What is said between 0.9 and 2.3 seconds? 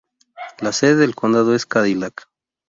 del condado es Cadillac.